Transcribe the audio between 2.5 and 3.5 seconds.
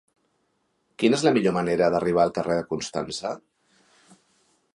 de Constança?